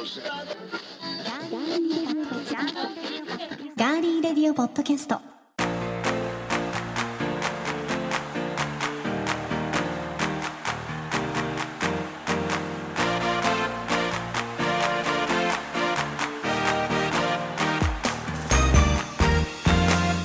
[0.00, 5.20] ガーリーレディオポッドキャスト。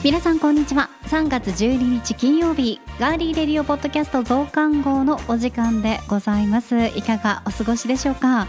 [0.01, 0.89] 皆さんこんにちは。
[1.07, 6.77] 3月12日金曜日ガーリーレディオポッドキャスト増刊号のお時間でございます。
[6.97, 8.47] いかがお過ごしでしょうか？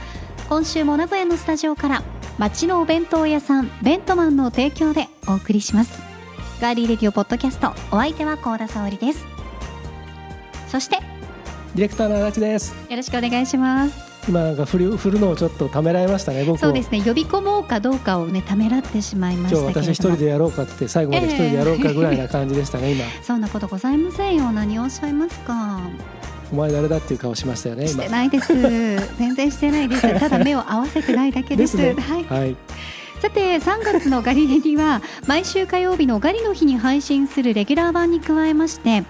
[0.48, 2.02] 今週も名古屋のスタジオから
[2.38, 6.00] 町のお弁当屋さんベントマンの提供でお送りします。
[6.60, 9.26] ガーリーレディオポッドキャストお相手は高田沙織です。
[10.68, 11.00] そして
[11.74, 12.76] ディレクターの足立です。
[12.88, 13.98] よろしくお願いします。
[14.28, 16.44] 今なんか振る振るのをちょっとためらいましたね。
[16.44, 19.94] 僕そうですね呼び込もうかどうかをねためらってしまいまし今日たけれども。
[19.94, 22.92] 私一人でやろうかって最後まで一人でやろうかぐらいな感じでしたね。
[22.92, 23.04] 今。
[23.24, 24.52] そんなことございませんよ。
[24.52, 25.80] 何をおっしゃいますか
[26.52, 27.84] お前誰だっていう顔しましたよね。
[27.90, 28.02] 今。
[28.02, 28.52] してないです。
[29.18, 30.20] 全然してないです。
[30.20, 31.76] ただ目を合わせてないだけです。
[31.76, 31.94] ね。
[31.98, 32.24] はい。
[32.40, 32.56] はい。
[33.20, 39.04] さて3月のガリレディは毎週火曜日のガリの日に配信するレギュラー版に加えまして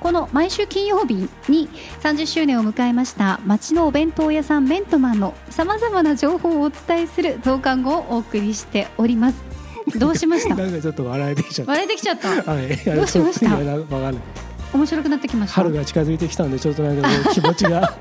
[0.00, 1.68] この毎週金曜日に
[2.02, 9.36] 30周年を迎えました町のお弁当屋さんベントマンのさまざまな情報をお伝えする増刊号をお送りしております。
[9.98, 10.54] どうしました？
[10.56, 11.72] なんかちょっと笑えてきちゃった。
[11.72, 12.28] 笑えてきちゃった。
[12.28, 12.76] はい。
[12.96, 13.50] どうしました？
[13.50, 13.72] わかんな
[14.12, 14.14] い。
[14.72, 15.54] 面白くなってきました。
[15.54, 17.94] 春が近づいてきたんでちょっとなんか 気持ちが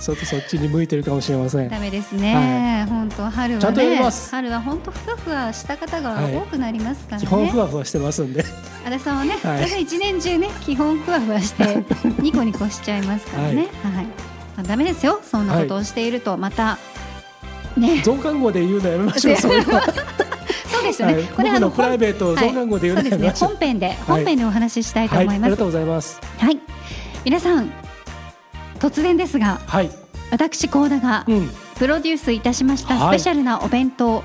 [0.00, 1.68] ちょっとそっちに向いてるかもしれません。
[1.68, 4.30] ダメですね、本当春はちゃんとやりねます。
[4.30, 8.44] 春は本当ふわふわした方がはい多くなりますからね、基本ふわふわしてますんで。
[8.84, 9.82] 足立さんはね、 はい。
[9.82, 11.84] 一年中ね基本ふわふわして
[12.22, 13.66] ニコニコしちゃいますからね。
[13.82, 14.10] はい、ま
[14.58, 16.36] あ、ダメですよそんなことをしていると。
[16.36, 16.78] また、
[17.76, 18.00] ね。
[18.04, 19.36] 増刊号で言うのやめましょう。
[19.36, 19.72] そういうの。
[19.72, 20.25] そう
[20.86, 21.24] ですよね、はい。
[21.24, 23.48] これ僕のプライベート増刊号で言うねのやめましょう。
[23.50, 25.24] 本編で本編でお話ししたいとはい。
[25.26, 25.46] 思います。
[25.46, 26.20] ありがとうございます。
[26.38, 26.60] はい、
[27.24, 27.70] 皆さん
[28.78, 29.90] 突然ですがはい。
[30.30, 31.50] 私高田がうん。
[31.76, 33.16] プロデュースいたしましたスはい。
[33.16, 34.24] ペシャルなお弁当、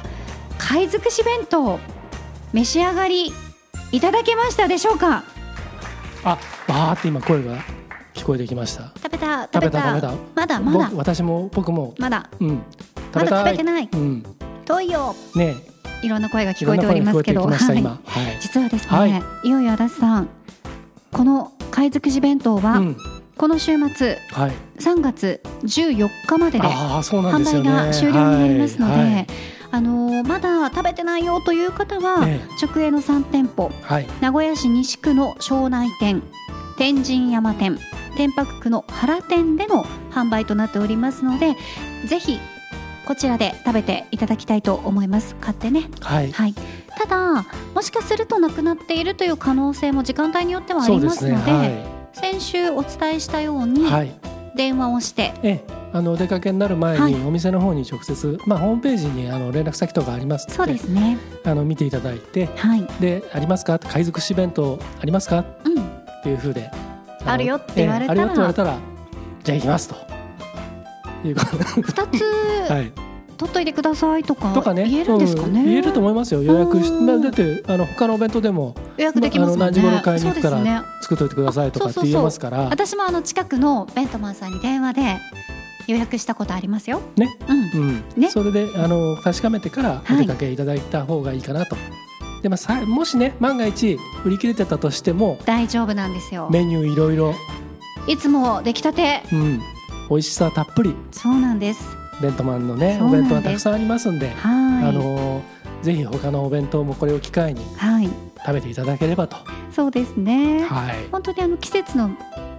[0.58, 1.80] 貝尽くし弁当
[2.54, 3.34] 召し上がり
[3.92, 5.24] いただけましたでしょうか？
[6.24, 7.58] あ、バーって今声が
[8.14, 8.92] 聞こえてきました。
[8.96, 10.14] 食べた食べた食べた。
[10.34, 10.90] まだまだ。
[10.90, 11.94] 僕私も僕も。
[11.98, 12.30] まだ。
[12.40, 12.64] うん。
[13.14, 13.66] まだ食べてい。
[13.66, 13.90] ない。
[13.92, 14.24] うん。
[14.64, 15.14] 遠いよ。
[15.36, 15.56] ね
[16.02, 17.46] いろんな声がい聞こえておりますけど。
[17.46, 18.40] はい、はい。
[18.40, 19.24] 実はですね、はい。
[19.44, 20.30] い、よいよ足立さん
[21.12, 22.98] この貝尽くし弁当は、うん。
[23.38, 24.52] この週末はい。
[24.78, 29.14] 3月14日までで販売が終了になりますので、はい。
[29.14, 29.28] はい
[29.74, 34.08] あのーまだ食べてないよという方は、え直営の3店舗はい。
[34.20, 36.22] 名古屋市西区の庄内店
[36.78, 37.78] 天神山店
[38.16, 41.56] 天白区の原店での販売となっておりますので
[42.06, 42.40] ぜひ
[43.06, 45.36] こちらで食べていただきたいと思います。
[45.36, 45.90] 買ってね。
[46.02, 46.32] はい。
[46.32, 46.54] はい。
[46.98, 54.12] ただもしかするとなくなっているという可能性も時間帯によってはありますすのでは先週お伝えしたようにいはい。
[54.56, 55.82] 電話をして、ええ。
[55.94, 57.14] あのお出かけになる前はい。
[57.14, 61.18] にお店の方に直接まあホームページにあの連絡先とかありますそうのでですね。
[61.44, 63.80] あの見ていただいてはい、でありますか？
[63.80, 65.44] 貝尽くし弁当ありますか？
[65.66, 66.72] うん、っていう風で
[67.26, 68.22] のあるよって言われたら。
[68.22, 68.78] ええあるよって言われたら
[69.44, 70.11] じゃあ行きますと
[71.28, 72.92] いうこと2つはい。
[73.42, 74.88] 取っといてくださいとかとかね。
[74.88, 75.66] 言えるんですかね、うん。
[75.66, 76.44] 言えると思いますよ。
[76.44, 82.60] 予約しだってあの他のお弁当でも予約できますね、まあ何時頃買いに行くから作っといてくださいとかって言えますから。
[82.70, 85.18] 私もあの近くのベントマンさんに電話で
[85.88, 87.02] 予約したことありますよ。
[87.16, 87.36] ね。
[87.50, 87.82] うん。
[87.82, 88.04] うん。
[88.16, 88.30] ね。
[88.30, 91.76] それであの確かめてからお出かけいただいた方がいいかなと、
[92.44, 96.48] でまあさもしね万が一売り切れてたとしても大丈夫なんですよ。
[96.52, 97.34] メニューいろいろ。
[98.06, 99.24] いつも出来たて。
[99.34, 99.62] うん
[100.12, 100.94] 美味しさたっぷり。
[101.14, 101.88] そうなんです。
[102.22, 103.00] ベントマンのね。
[103.02, 104.28] お弁当はたくさんありますんで。
[104.28, 104.90] はい。
[104.90, 105.42] あの
[105.82, 108.10] ぜひ他のお弁当もこれを機会にはい。
[108.46, 109.38] 食べていただければと。
[109.72, 110.66] そうですね。
[110.66, 111.08] はい。
[111.14, 112.10] 本当にあの季節の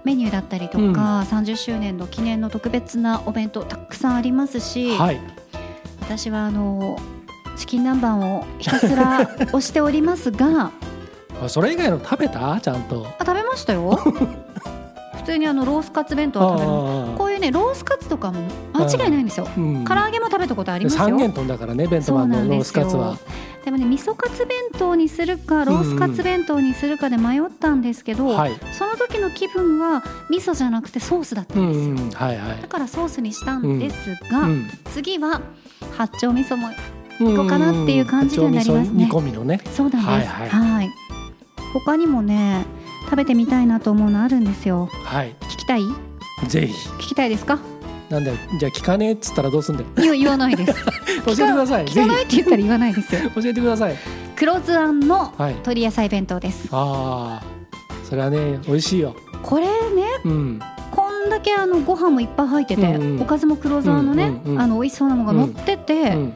[0.02, 0.94] メニューだったりとか、うん。
[0.94, 5.20] 30周年の記念の特別なお弁当たくさんありますし、はい。
[6.00, 6.98] 私はあの
[7.58, 9.20] チキン南蛮をひたすら
[9.52, 10.72] 押しておりますが
[11.48, 12.58] それ以外の食べた？
[12.62, 13.06] ちゃんと。
[13.18, 13.90] あ食べましたよ。
[15.16, 17.01] 普通にあのロースカツ弁当は食べま
[17.42, 19.46] ねロースカツとかも間違いないんですよ。
[19.46, 19.84] あうん。
[19.84, 21.04] 唐揚げも食べたことありますよ。
[21.04, 23.18] 三元豚だからねベントマンのロースカツは。
[23.64, 28.52] でもね味噌カツ弁当にするかロースカツ弁当にするかで迷ったんですけど、はい。
[28.72, 32.10] その時の気分は味噌じゃなくてソースだったうんですよ、ん。
[32.10, 32.62] はいはい。
[32.62, 34.66] だからソースにしたんですが、うん。
[34.92, 35.40] 次は
[35.96, 36.68] 八丁味噌も
[37.18, 39.04] 行こうかなっていう感じにはなりますね。
[39.04, 39.60] 煮込みのね。
[39.72, 40.30] そうなんです。
[40.30, 40.90] はいは、はい。
[41.72, 42.64] 他にもね
[43.04, 44.88] 食べてみたいなと思うのあるんですよ。
[45.04, 45.34] はい。
[45.42, 45.82] 聞きたい？
[46.48, 46.88] ぜひ。
[46.90, 47.58] 聞きたいですか？
[48.10, 48.36] なんだよ。
[48.58, 50.12] じゃあ聞かねえっつったらどうすんだよ。
[50.12, 50.74] 言わないです。
[51.24, 51.84] 教えてください。
[51.86, 53.96] 聞ぜかないって言ったら言わないです 教えてください。
[54.36, 55.52] 黒酢あんのはい。
[55.52, 56.68] 鶏野菜弁当です。
[56.72, 57.44] ああ
[58.08, 59.14] それはね美味しいよ。
[59.42, 59.70] これね
[60.24, 60.60] うん。
[60.90, 63.22] こんんだけあのご飯もいっぱい入ってて、うんうん。
[63.22, 66.34] おかずも黒沢のね、うんうんうんあの美味しそうなのが乗ってて、うんね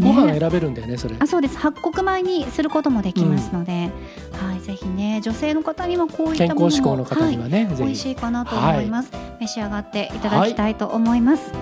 [0.00, 1.16] ご飯選べるんだよねそれ。
[1.18, 1.58] あそうです。
[1.58, 3.90] 八穀米にすることもできますので、
[4.32, 9.10] はいぜひね女性の方にはこういった健ものも康志向の方にははね、い、美味しいかなと思います、
[9.40, 11.52] 召し上がっていただきたいと思います、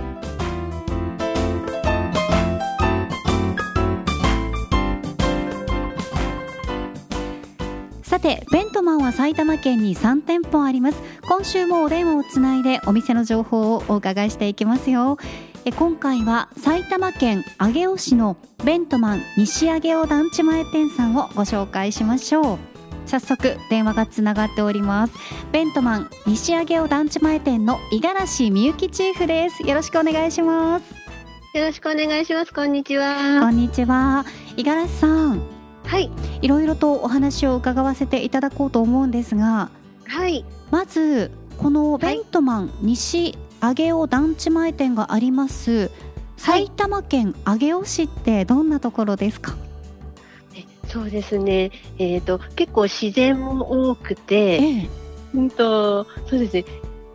[8.02, 11.00] さてベントマンは埼玉県に3店舗あります。
[11.22, 15.16] 今週もお電話をつないでお店の情報をお伺いしていきますよ。
[15.22, 22.58] え今回は埼玉県上尾市のベントマン西上尾団地前店さんをご紹介しましょう
[23.04, 25.14] 早速電話がつながっております
[25.52, 31.00] ベントマン西上尾団地前店の五十嵐美幸チーフですよろしくお願いします
[31.52, 32.54] よろしくお願いします。
[32.54, 33.50] こんにちこは。
[33.50, 34.24] んにちは
[34.56, 35.42] 五十嵐さん
[35.84, 36.08] はい。
[36.42, 39.68] いろいろとお話を伺わせていただこうと思うんですが
[40.06, 40.44] はい。
[40.70, 45.90] まずこのベントマン西上尾団地前店があります
[46.36, 49.56] 埼玉県上尾市ってどんなところですか、
[50.54, 51.70] えそうですね。
[51.98, 54.88] えっ、と、結構自然も多くて、ええ
[55.34, 56.64] うんと、そうですね。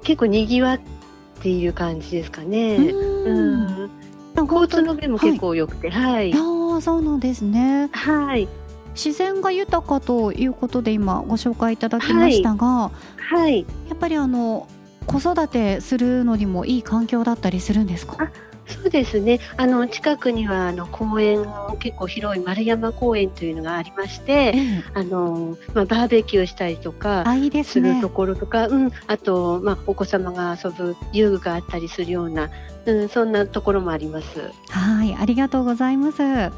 [0.04, 2.76] 結構賑わっている感じですかね。
[2.76, 3.90] ううんん。
[4.38, 6.34] 交通の便も結構良くて、はい。
[6.34, 8.48] ああそうなんですねはい。
[8.94, 13.66] 自然が豊かということで今ご紹介いただきましたが、はい。
[13.90, 14.68] やっぱりあの
[15.06, 18.32] 子育てするのにもいい環境だったりするんですか？
[18.68, 19.40] そうですね。
[19.58, 21.46] あの、近くには、あの、公園、
[21.78, 27.24] 結構広い丸山公園というのがありまして、ええあの、まあ、バーベキューしたりとか、
[27.64, 32.50] するところとか、うん、あと、まあ、お子様が遊ぶ遊具があったりするような、
[32.88, 34.52] うん、そんなところもあります。
[34.72, 36.52] はいありがとうございますは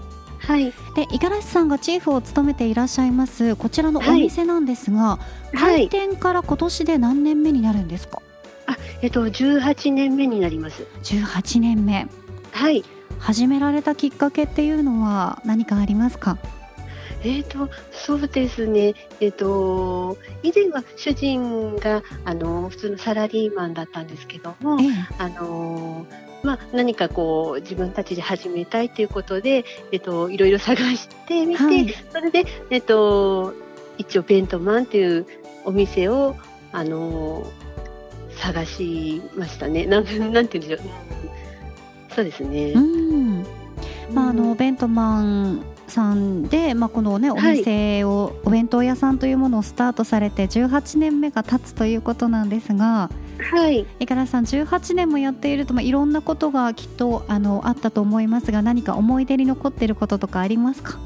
[0.58, 0.72] い。
[0.96, 5.20] で五十嵐さんがチーフを務めていらっしゃいますこちらのお店なんですが、は
[5.54, 5.58] い。
[5.58, 8.22] 開店から今年で何年目になるんですか？
[9.02, 10.88] えっと、18年目になります。
[11.04, 12.08] 18年目
[12.52, 12.84] はい。
[13.20, 16.38] 始められたきっかけっていうのは何かありますか？
[17.24, 18.94] えっ、と、そうですね。
[19.20, 26.06] えっ、と、以前は主人が、あの、普通のサラリーマンだったんですけどもえ、えあの、
[26.44, 33.54] まあ、何かこう、自分たちで始めたいということで、えっ、と、いろいろ探してみて、はいそれで、えっ、と、
[33.98, 35.26] 一応、ベントマンという
[35.66, 36.36] お店を、
[36.72, 37.52] あの、
[38.38, 39.86] 探しましたね。
[39.86, 40.88] なん、なんて言うんでしょう。
[40.88, 41.18] うん
[42.18, 42.72] そうですね。
[42.72, 43.44] うん
[44.12, 53.12] まあ、あのうんベントマンさんで、まあ、このねおはい店を、お弁当屋さんというものをスタートされて18年目が経つということなんですが
[53.51, 53.86] はい。
[54.00, 60.98] 五十嵐さん18年もやっていると、まあ、いろんなことがきっとあのあったと思いますが何か思い出に残っていることとかありますか？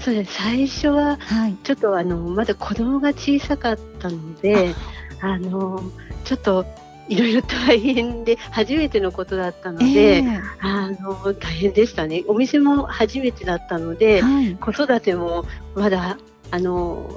[0.00, 0.32] そうです。
[0.34, 4.74] 最初は、はいちょっとあの、まだ子供が小さかったので、
[5.20, 5.82] あの、
[6.24, 6.64] ちょっと、
[7.08, 12.22] いろいろ大変で、初めてのことだったので、ええあの、大変でしたね。
[12.28, 15.44] お店も初めてだったので、はい子育ても
[15.74, 16.18] まだ、
[16.50, 17.10] あの、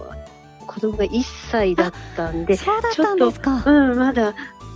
[0.68, 1.22] 子供が1
[1.52, 3.64] 歳だったんで、そうだったんですか。
[3.66, 4.34] うん、まだ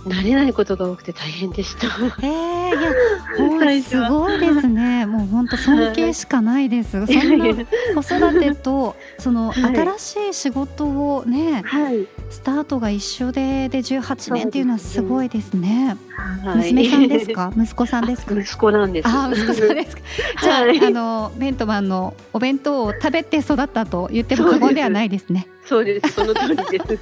[0.08, 1.86] 慣れないことが多くて大変でした。
[2.22, 2.90] ええいや
[3.38, 5.06] もうすごいですね。
[5.06, 6.90] もう本当尊敬しかないです。
[6.92, 7.46] そんな
[7.94, 9.76] 子育てとその はい。
[9.76, 12.06] 新しい仕事をね、はい。
[12.30, 15.96] スタートが一緒でで18年っていうのはすごいですね。
[16.44, 16.56] はい。
[16.72, 17.52] 娘さんですか？
[17.56, 18.34] 息子さんですか？
[18.38, 19.08] 息子なんです。
[19.08, 20.02] あ、息子さんですか？
[20.42, 20.84] じゃあ、はい。
[20.84, 25.46] あのベントマンのお弁当を食べて育ったと言っても過言ではないですね。
[25.64, 26.12] そうです。
[26.14, 26.98] その通りです。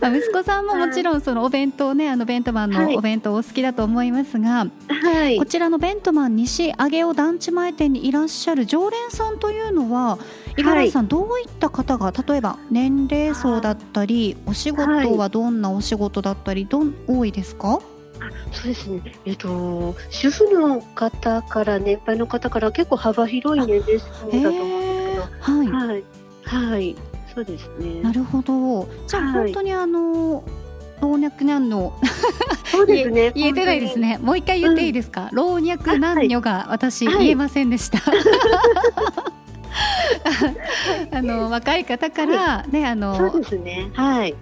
[0.00, 5.46] まあ息子さんももちろんそのお弁当ね、あのベントマンはいのお弁当お好きだと思いますが、はいこ。
[5.46, 10.18] ちらのベントマン西上尾団地前店にいらっしゃる常連さんというのは
[10.56, 17.80] 五十嵐さん、どういった方が例えば年齢層だったりお仕事はどんなお仕事だったりどん多いですか？
[18.52, 19.00] そうですね。
[19.24, 26.04] えっと、主婦の方から、年配の方から結構幅広い年齢層だと思うんですけど、はい、はい。
[26.42, 26.96] はい。
[27.34, 28.12] そうですねな。
[28.12, 28.88] るほど。
[29.06, 30.42] じゃあ、はい本当にあの
[31.00, 31.92] 老若男女
[32.66, 33.32] そうですね。
[33.34, 34.18] 言えてないですね。
[34.20, 35.30] もう一回言っていいですか？
[35.32, 37.98] 老若男女が私はい言えませんでした。
[41.12, 43.16] あの若い方からねあ本当に。
[43.16, 43.90] そうのですね。
[43.94, 44.34] はい。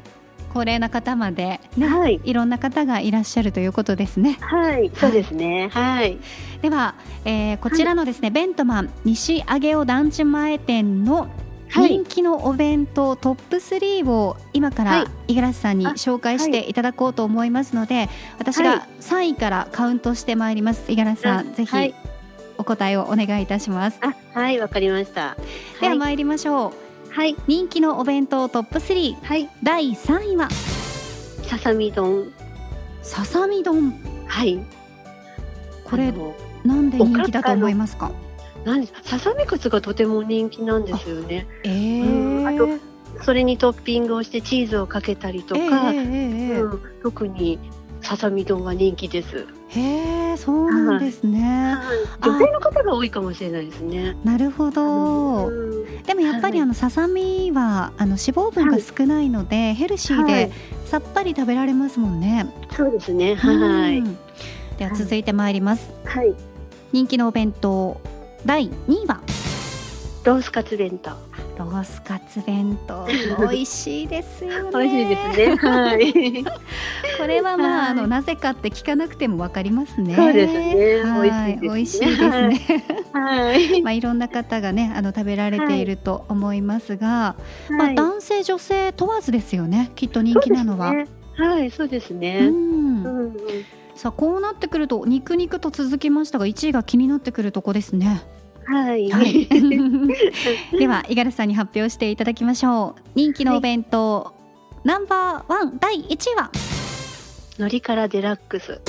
[0.53, 2.21] 高齢な方までね、はい。
[2.25, 4.39] いろんな方がいらっしゃるということですね。
[4.41, 4.91] はい。
[4.95, 5.69] そうですね。
[5.71, 6.19] はい。
[6.63, 6.95] では、
[7.27, 11.29] えーこちらのですね、ベントマン西上尾団地前店のはい
[11.71, 18.09] 人気のお弁当トップ3を今かはいら五十嵐さんにあ紹介していただこうと思いますので、
[18.39, 20.85] 私はが3位からカウントしてまいります。
[20.89, 21.95] 五十嵐さん、ぜひはい
[22.57, 23.99] お答えをお願いいたします。
[24.01, 24.59] あ、はい。
[24.59, 25.21] わかりました。
[25.21, 25.37] は
[25.79, 25.81] い。
[25.83, 26.73] では参りましょ
[27.09, 27.13] う。
[27.13, 27.37] はい。
[27.47, 29.49] 人気のお弁当トップ3はい。
[29.63, 30.49] 第3位は？
[31.45, 32.33] ささみ丼。
[33.03, 33.93] ささみ丼。
[34.27, 34.59] はい。
[35.85, 36.13] これ
[36.65, 38.11] なんで人気だと思いますか？
[38.65, 41.47] なんでささみくつがとても人気なんですよね。
[41.65, 42.69] ええうんあと
[43.25, 46.05] それにトッピングをしてチーズをかけたりとか、ええええ
[46.55, 47.59] えうん、特に
[48.01, 49.47] ささみ丼は人気です。
[49.75, 51.77] えへえ、そうなんですね。
[52.23, 54.17] 女性の方が多いかもしれないですね。
[54.25, 55.47] なるほど。
[55.47, 55.69] うん
[56.05, 60.51] でもやっぱりはいあのささみはあの脂肪分が少ないのでヘルシーはで
[60.87, 62.47] いさっぱり食べられますもんね。
[62.75, 63.35] そうですね。
[63.35, 63.99] はい。
[63.99, 64.19] うん
[64.79, 65.91] では続いてまいります。
[66.05, 66.33] はい。
[66.93, 68.01] 人気のお弁当
[68.47, 69.21] 第2位は？
[70.25, 71.11] ロースカツ弁当。
[71.59, 74.71] ロースカツ弁当美味しいですよね。
[74.79, 75.57] 美味しいですね。
[75.57, 76.45] はい。
[77.19, 80.15] これはまあ、はいあのなぜかって聞かなくてもわかりますね。
[80.15, 82.85] そうですねはい、美美味しいですすねね。
[83.13, 83.83] はい。
[83.83, 87.35] まあいろんな方がねあの食べられていると思いますが、
[87.71, 89.91] まあはい男性女性問わずですよね。
[89.97, 90.93] きっと人気なのは。
[90.93, 92.43] ねはい、そうですうね。
[92.43, 93.37] んうんうん。
[93.99, 98.23] さあこうなってくると肉肉と続きましたが1位が気になってくるとこですね。
[98.65, 99.11] はい。
[99.11, 99.49] はい。
[100.79, 103.01] では五十嵐さんに発表していただきましょう。
[103.17, 104.35] 人気のお弁当、
[104.85, 106.53] ナンバーワン第1位は？
[107.59, 108.81] のりからデラックス。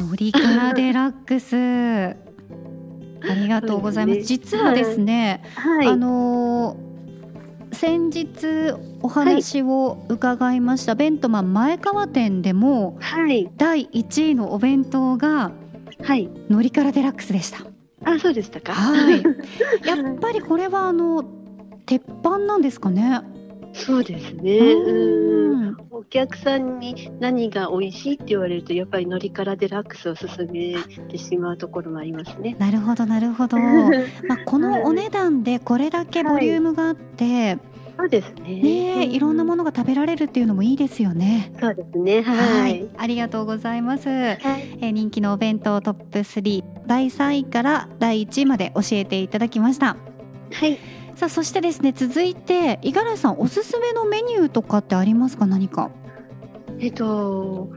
[0.00, 1.54] のりからデラックス。
[3.22, 5.86] ありがとうございますね実はですね、はい。
[5.86, 6.89] あのー
[7.72, 13.50] 先日お話を伺いました、ベントマン前川店でもはい。
[13.56, 15.52] 第1位のお弁当が
[16.02, 16.28] はい。
[16.48, 17.58] のりからデラックスでした。
[18.04, 18.72] あ、そうでしたか？
[18.72, 19.22] はい。
[19.86, 21.24] やっぱりこれはあの
[21.86, 23.20] 鉄板なんですかね？
[23.72, 24.58] そうですね。
[24.58, 25.29] うん。
[25.78, 30.74] うんお客さんに何が美味しいって言われると、やっぱりのりからデラックスを勧め
[31.08, 32.56] てしまうところもありますね。
[32.58, 33.58] なるほどなるほど。
[34.26, 37.58] まあこのお値段でこれだけボリュームがあって、
[37.96, 38.62] そうですね。
[38.62, 39.60] ねいろんなもの。
[39.60, 41.52] のが食べられるっていうのもいいですよね。
[41.60, 42.22] そうですね。
[42.22, 42.88] はい。
[42.96, 44.08] ありがとうございます。
[44.08, 44.40] はい。
[44.80, 49.96] えー人気のお弁当トップ3第3位から第1位まで教えていただきました。
[50.52, 50.78] はい。
[51.20, 55.44] さあそしてですね続いて五十嵐さんおすすめのメニューとかってありますか？
[55.46, 55.90] 何か。
[56.78, 57.68] えっと、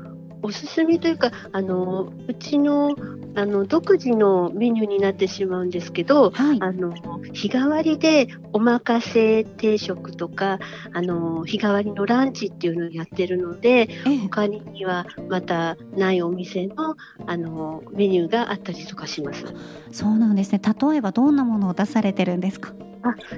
[0.42, 2.96] おすすめというか、あの、うちの、
[3.36, 6.58] あの、独自のメニューになってしまうんですけど、はい。
[6.62, 6.94] あの、
[7.34, 10.60] 日替わりでおまかせ定食とか、
[10.94, 16.96] あの、日替わりのランチっていうのをやってるので、ええ他にはまたないお店の、
[17.28, 19.44] あの、メニューがあったりとかします。
[19.92, 20.62] そうなんですね。
[20.64, 22.72] 例えばどんなものを出されてるんですか？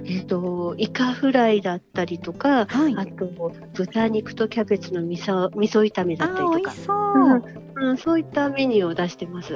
[0.06, 2.96] えっと、イカフライだったりとか、はい。
[2.98, 7.44] あと、豚肉とキャベツの味噌、味噌炒めだったりとかそう。
[7.78, 9.56] うん、そういったメニューを出してます。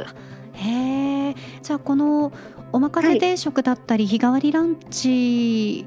[0.53, 1.35] へえ。
[1.61, 2.31] じゃあこの
[2.71, 5.85] おまかせ定食だったり、日替わりランチ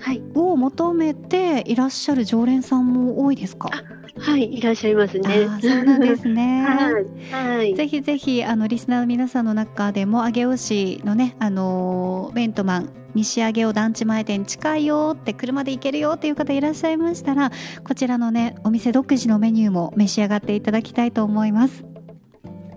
[0.00, 0.22] はい。
[0.34, 3.70] を求めていらっしゃる常連さんも多いですか？
[4.18, 5.22] はい、いらっしゃいますね。
[5.28, 6.62] あーそうなんですね。
[6.66, 7.56] はい。
[7.58, 7.74] はい。
[7.74, 17.50] ぜひぜひあのリスナーの皆さんの中でも上尾市のねあのーベントマン西上尾団地前店近いよって車で行けるよっていう方いらっしゃいましたら
[17.86, 21.84] こちらのねお店独自のメニューも召し上がっていただきたいと思います。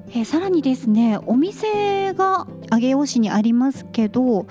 [0.10, 4.46] えーさらにですねお店が上尾市にありますけど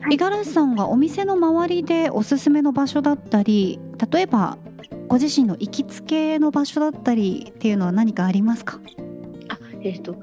[0.00, 3.78] はい五十嵐さんがお店の周りでおすすめの場所だったり
[4.10, 4.56] 例えば
[5.08, 8.80] ご自身の行きつけの場所だったりっていうのは何かありますか？
[9.48, 10.16] あ、えっ、と、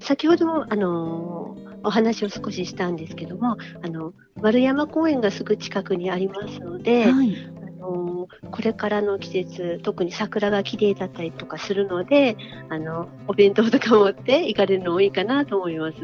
[0.00, 7.36] 先ほど、あのーお話を少ししたんですけども、あの、丸山公園がすぐ近くにありますので、はい。
[7.82, 12.36] のーこれからの季節、特に桜が綺麗だったりとかするので、
[12.68, 15.96] あの、お弁当とか持って行かれるのもいいかなと思います。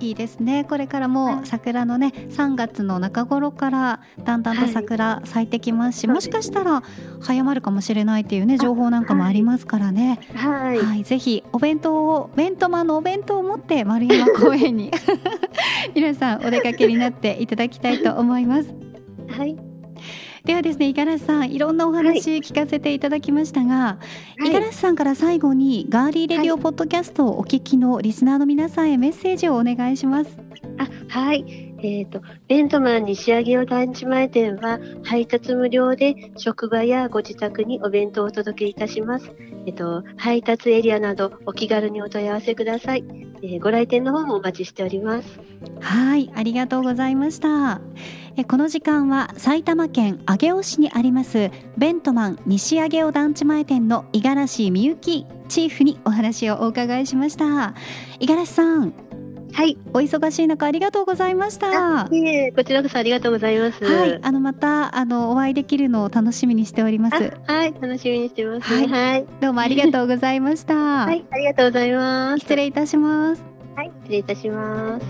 [0.00, 0.64] いいですね。
[0.64, 6.82] これからも桜のね3月の中頃からだんだんと桜咲いてきますし、はいもしかしたら
[7.20, 10.18] 早まるかもしれないっていうね情報なんかもありますからね。
[10.34, 10.78] はい。
[10.78, 14.90] はい、ぜひお弁当をベントマンのお弁当を持って丸山公園に
[15.94, 18.74] 皆さんお出かけになっていただきたいと思います。
[19.28, 19.65] はい。
[20.46, 23.98] ではですね五十嵐さんいろんなお話聞かせていただきましたが
[24.38, 24.62] 五十はい。
[24.62, 30.38] 嵐さんから最後にガーリーレディオポッドキャストをお聞きのリスナーの皆さんへメッセージをお願いします
[30.78, 31.65] あはい。
[31.82, 39.30] えっ、と、ベントマン西上尾団地前店は配達無料で職場やご自宅にお弁当をお届けいたします。
[39.66, 43.04] えっ、と、配達エリアなどお気軽にお問い合わせください。
[43.42, 45.40] えーご来店の方もお待ちしております。
[45.80, 47.80] はい、ありがとうございました。
[48.36, 57.74] えこの時間は埼玉県上尾市にありますベントマン西上尾団地前店の五十嵐美幸チーフにお話をお伺いしました。
[58.20, 58.92] 五十嵐さん、
[59.56, 59.78] はい。
[59.94, 61.68] お忙しい中ありがとうございました。
[61.68, 63.82] はいえ、こちらこそありがとうございます。
[63.82, 67.32] い、あのまたあのお会いできるのを楽しみにしております。
[67.46, 68.70] はい、楽しみにしてます。
[68.70, 69.26] ははいい。
[69.40, 70.74] どうもありがとうございました。
[71.06, 72.40] はい、ありがとうございます。
[72.40, 73.42] 失礼いたします。
[73.74, 75.06] はい、失礼いたします。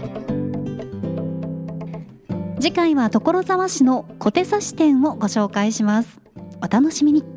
[2.60, 6.20] 次回は所沢市の小手指店をご紹介します。
[6.62, 7.35] お楽しみに。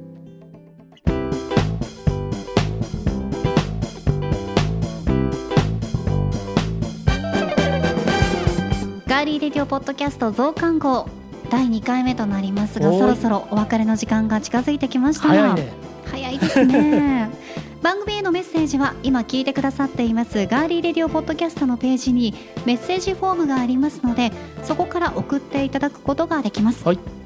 [9.51, 11.07] ディオポッドキャスト増刊号。
[11.49, 15.29] 第2回目となりますがそろそろお別れの時間が近づいてきました。
[15.29, 15.73] 早いね。
[16.05, 17.29] 早いですね。
[17.81, 22.33] 番組へのメッセージは今聞いてくださっていますガーリーレディオポッドキャストのページに
[22.65, 27.18] メッセージフォームがありますのでそこから送っていただくことができます、はい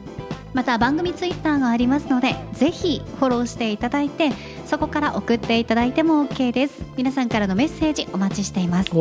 [0.54, 4.32] また番組ツイッターがありますのでぜひフォローしていただいて
[4.66, 6.84] そこから送っていただいても OK です。
[6.96, 8.92] 皆さんからのメッセージお待ちしています。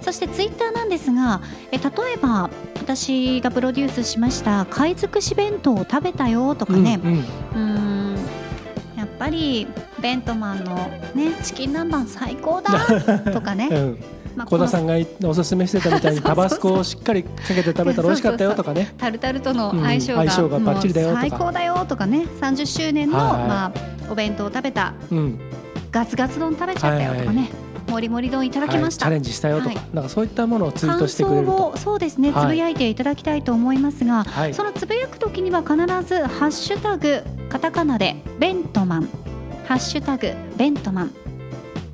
[0.00, 1.40] そしてツイッターなんですが
[1.72, 2.50] え例えば
[2.80, 7.18] 私がプロデュースしました貝尽くし弁当を食べたよとかね、うんうん。
[7.18, 8.16] うーん
[8.96, 9.66] やっぱり
[10.00, 10.76] ベントマンの
[11.14, 13.98] ねチキン南蛮最高だとかね、 うん。
[14.36, 18.94] まあ小田さんがおすすめしてたみたいにタバスコをしっかりかけて食べたら美味しかったよとかね。
[18.96, 21.20] タルタルとの相性が,、うん相性がバッチリだよとか。
[21.20, 22.26] 最高だよとかね。
[22.40, 23.48] 30周年の、はい。
[23.48, 23.72] まあ、
[24.10, 25.38] お弁当を食べたうん。
[25.90, 29.14] ガツガツ丼食べちゃったよとかね、はいもりもり丼いただきました、はい。
[29.14, 29.76] チャレンジしたよとか、はい。
[29.94, 34.54] なんかそういったものをツイート感してくれると想をそうですねはいつぶやいていただきたいと思いますが、はい。
[34.54, 35.74] そのつぶやくときには必
[36.06, 39.08] ず「ハッシュタグカタカナでベントマン」
[39.68, 41.12] 「ハッシュタグベントマン」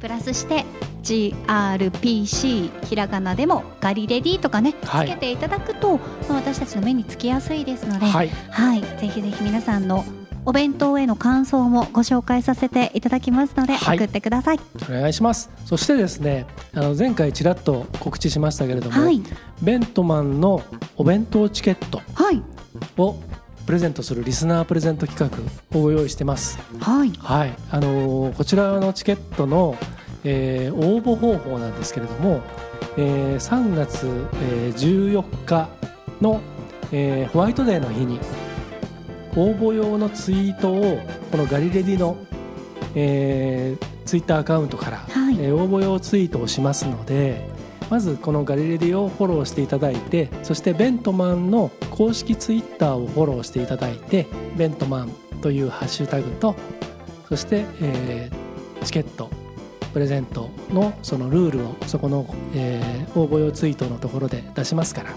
[0.00, 0.64] プラスして
[1.02, 5.08] GRPC ひらがなでもガリレディとかねつはい。
[5.08, 8.30] けていただくと、まあ私たちの目につきやすいですので、はい。
[8.50, 10.04] はい、ぜひぜひ皆さんの
[10.46, 13.98] お弁当への感想もご紹介させていただきますので、はい。
[13.98, 14.60] 送ってください。
[14.88, 15.50] お願いします。
[15.66, 19.20] そしてですねあの前回ちらっと告知しましたけれども、はい、
[19.62, 20.62] ベントマンの
[20.96, 22.42] お弁当チケットはい、
[22.98, 23.16] を
[23.66, 25.30] プレゼントするリスナープレゼント企
[25.72, 26.58] 画をご用意してます。
[26.80, 27.54] はい、はい。
[27.70, 29.76] あのーこちらのチケットの、
[30.24, 32.40] えー応募方法なんですけれども、
[32.96, 34.06] えー3月、
[34.42, 35.68] えー14日
[36.20, 36.40] の、
[36.92, 38.20] えーホワイトデーの日に
[39.36, 40.98] 応募用のツイートを
[41.30, 42.16] このガリレディの、
[42.94, 45.36] えーツイッターアカウントから、はい。
[45.40, 47.48] えー応募用ツイートをしますので
[47.90, 54.26] まずこのガリレディをフォローしていただいてそしてベントマンの公式ツイッターをフォローしていただいて
[54.56, 56.56] ベントマンというハッシュタグと
[57.28, 58.44] そして、えー
[58.84, 59.30] チケット
[59.94, 65.10] プレゼントのそのルールをそこの、えー応募用ツイートのところで出しますから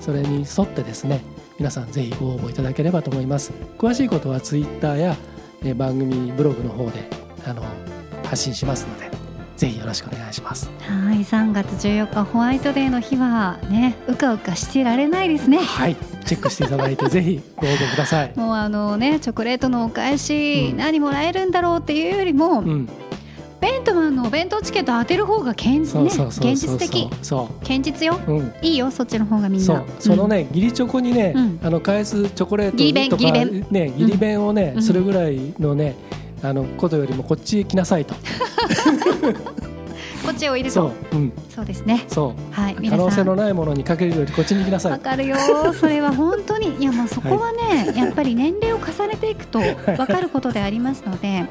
[0.00, 1.20] それに沿ってですね
[1.58, 3.52] 皆さんぜひご応募いただければと思います。
[3.78, 5.16] 詳しいことはツイッターや、
[5.62, 7.08] えー番組ブログの方で
[7.46, 7.62] あの
[8.24, 9.13] 発信しますので
[9.56, 10.70] ぜひよろしくお願いします。
[10.80, 15.58] はい、3月14日ホワイトデーの日はね、うかうかしてられないですね。
[15.58, 18.32] はいチェックしていただいて ぜひご応募ください。
[18.34, 20.76] もうあのね、チョコレートのお返し、うん。
[20.78, 22.88] 何もらえるんだろうっていうよりも、うん。
[23.60, 26.78] ベントマンのお弁当チケット当てる方が現,、そうね、そうそう現そう。
[26.78, 27.08] 実的。
[27.22, 28.18] そ現実よ。
[28.26, 28.52] ううん。
[28.60, 29.66] いいよそっちの方がみんな。
[29.66, 29.84] そう。
[29.98, 31.60] そのね、義理チョコにね、うん。
[31.62, 34.82] あの返すチョコレートとかね義理弁をね、うん。
[34.82, 35.94] するぐらいのね
[36.44, 38.14] あのことよりもこっちへ来なさいと、
[40.24, 42.04] こっちを入れそそうう、うん、そうですね。
[42.08, 42.54] そう。
[42.54, 44.92] はい可能性のないものにかけるよりこっちに来なさい。
[44.92, 45.36] わかるよ。
[45.78, 46.76] それは本当に。
[46.78, 51.48] いやもうそこはね、やっぱり年齢を重ねていくとわかることでありますのでね。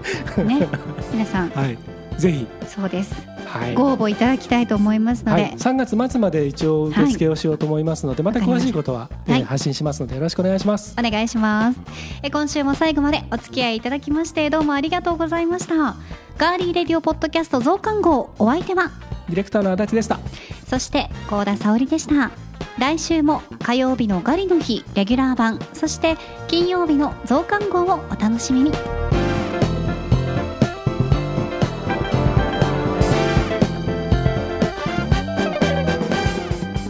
[1.12, 1.50] 皆さん。
[1.50, 1.78] はい。
[2.18, 2.48] ぜひ。
[2.68, 3.14] そうです。
[3.14, 3.33] はい
[3.76, 9.44] ご応募いただきたいと思いますので、はい、3月末まで一応受付をしようと思いますので、また詳しいことは、えーはい。
[9.44, 10.96] 発信しますのでよろしくお願いします。
[10.98, 11.80] お願いします。
[12.22, 15.96] え今週も最後までお付き合いいただきましてどうもありがとうございました。
[16.38, 18.92] ガーリーレディオポッドキャスト増刊号お相手は？
[19.28, 20.20] ディレクターの足立でした。
[20.68, 22.32] そして高田沙織でした。
[22.80, 25.60] 来週も火曜日のガリの日レギュラー版。
[25.74, 28.72] そして金曜日の増刊号をお楽しみに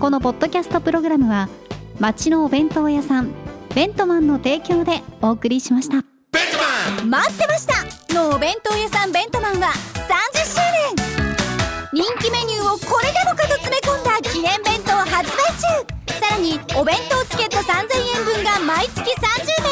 [0.04, 1.48] このポッドキャストプログラムは
[1.98, 3.32] 町のお弁当屋さん
[3.74, 6.04] ベントマンの提供でお送りしました。
[7.06, 8.14] 待ってました。
[8.14, 10.60] のお弁当屋さんベントマンは30周
[11.96, 12.04] 年。
[12.04, 15.40] 人気メニューをこれでもかと詰め込んだ記念弁当発売
[16.12, 16.20] 中。
[16.20, 17.72] さらにお弁当チケット3000
[18.20, 19.63] 円分が毎月30